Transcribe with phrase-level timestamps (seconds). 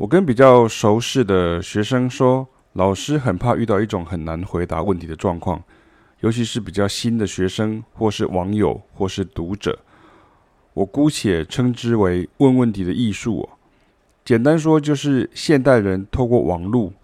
[0.00, 5.62] 我跟比较熟识的学生说，老师很怕遇到一种很难回答问题的状况，
[6.20, 9.78] 尤其是比较新的学生，或是网友，或是读者。
[10.72, 13.48] 我姑且称之为问问题的艺术哦。
[14.24, 16.94] 简单说，就是现代人透过网络，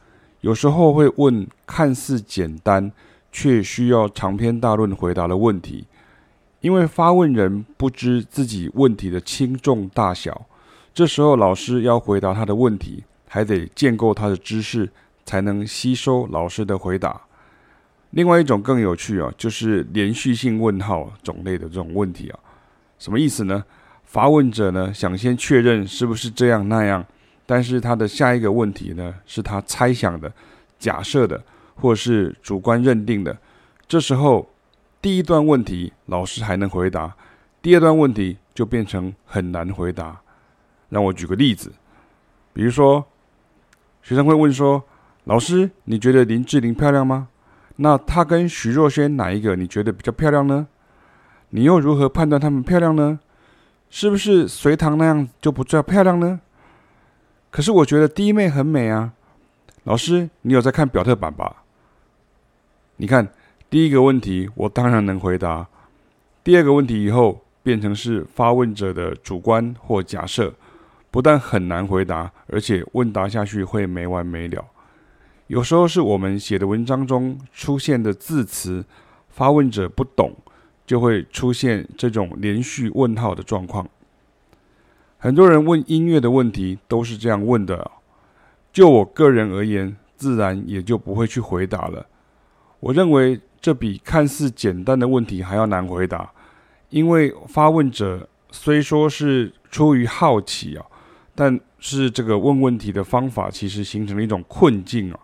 [0.41, 2.91] 有时候会问看似简单
[3.31, 5.87] 却需要长篇大论回答的问题，
[6.63, 10.47] 因为发问人不知自己问题的轻重大小。
[10.97, 14.89] 这时候，老师要回答他的问题，还得建构他的知识，
[15.27, 17.21] 才能吸收老师的回答。
[18.13, 22.39] 另外一种更有趣啊，就是连续性问号种类的这种问题啊，
[22.99, 23.63] 什么意思呢？
[24.05, 27.05] 发问者呢，想先确认是不是这样那样，
[27.45, 30.33] 但是他的下一个问题呢，是他猜想的、
[30.79, 33.37] 假设的，或是主观认定的。
[33.87, 34.49] 这时候，
[35.03, 37.15] 第一段问题老师还能回答，
[37.61, 40.23] 第二段问题就变成很难回答。
[40.89, 41.73] 让我举个例子，
[42.53, 43.05] 比如说，
[44.03, 44.85] 学生会问说
[45.25, 47.29] ：“老师，你觉得林志玲漂亮吗？
[47.77, 50.69] 那她跟徐若瑄哪一个你觉得比较漂亮呢？
[51.51, 53.19] 你又如何判断她们漂亮呢？
[53.91, 56.41] 是不是隋唐那样就不叫漂亮呢？
[57.51, 59.13] 可是我觉得弟妹很美啊。
[59.83, 61.65] 老师，你有在看表特版吧？
[62.97, 63.29] 你看
[63.69, 65.67] 第一个问题，我当然能回答；
[66.45, 70.55] 第二个问题以后变成是发问者的主观或假设。”
[71.17, 74.63] 不但很难回答，而且问答下去会没完没了。
[75.47, 78.85] 有时候是我们写的文章中出现的字词，
[79.31, 80.37] 发问者不懂，
[80.85, 83.89] 就会出现这种连续问号的状况。
[85.17, 87.91] 很多人问音乐的问题都是这样问的。
[88.71, 92.05] 就我个人而言，自然也就不会去回答了。
[92.79, 96.31] 我认为这比看似简单的问题还要难回答，
[96.91, 100.85] 因为发问者虽说是出于好奇啊。
[101.37, 105.21] 但是这个问问题的方法其实形成了一种困境啊，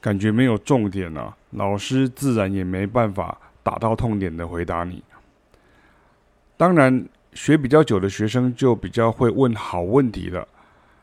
[0.00, 5.02] 感觉没有重点啊，老师自然也没办法打到痛点的回答你。
[6.56, 10.46] 当然，学比较久的学生就比较会问好问题了，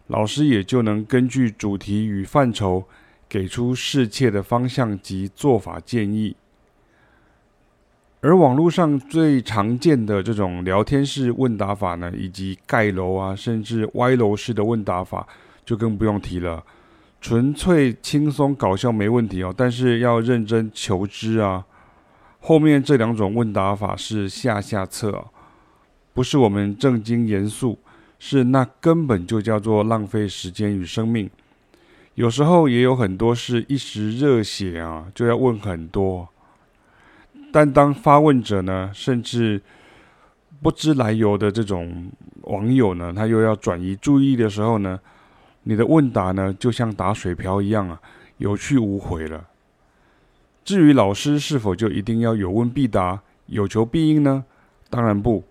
[0.07, 2.88] 老师也就能根据主题与范畴
[3.28, 6.35] 给出适切的方向及做法建议。
[8.23, 15.28] 而网络上最常见的这种聊天式问答法呢，以及盖楼啊，甚至歪楼式的问答法，
[15.66, 16.63] 就更不用提了。
[17.19, 21.66] 纯粹轻松搞笑没问题哦，但是要认真求知啊。
[22.39, 25.28] 后面这两种问答法是下下策哦，
[26.13, 27.78] 不是我们正经严肃，
[28.19, 31.29] 是那根本就叫做浪费时间与生命。
[32.16, 36.29] 有时候也有很多是一时热血啊，就要问很多。
[37.53, 39.62] 但当发问者呢，甚至
[40.59, 42.12] 不知来由的这种
[42.46, 45.00] 网友呢，他又要转移注意的时候呢，
[45.62, 48.02] 你的问答呢，就像打水漂一样啊，
[48.38, 49.46] 有去无回了。
[50.66, 54.44] 至于老师是否就一定要有问必答、有求必应呢？
[54.90, 55.44] 当然不。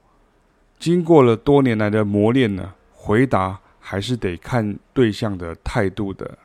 [0.80, 6.36] 经过了多年来的磨练呢，回答还是得看对象的态度的。